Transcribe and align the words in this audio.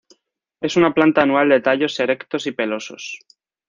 Es 0.61 0.77
una 0.77 0.95
planta 0.95 1.21
anual 1.21 1.49
de 1.49 1.61
tallos 1.61 1.99
erectos 1.99 2.47
y 2.47 2.53
pelosos. 2.53 3.19